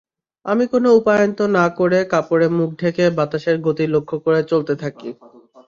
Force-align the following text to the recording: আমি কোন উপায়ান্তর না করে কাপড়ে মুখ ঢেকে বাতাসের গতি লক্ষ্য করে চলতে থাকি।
আমি 0.45 0.63
কোন 0.71 0.85
উপায়ান্তর 0.99 1.47
না 1.57 1.65
করে 1.77 1.99
কাপড়ে 2.11 2.47
মুখ 2.57 2.69
ঢেকে 2.79 3.05
বাতাসের 3.17 3.57
গতি 3.65 3.85
লক্ষ্য 3.93 4.15
করে 4.25 4.39
চলতে 4.51 4.73
থাকি। 4.83 5.09